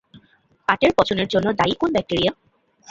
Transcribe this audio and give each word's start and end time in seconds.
পাটের 0.67 0.91
পচনের 0.97 1.27
জন্য 1.27 1.47
দায়ী 1.59 1.75
কোন 1.75 1.89
ব্যাকটেরিয়া? 1.91 2.31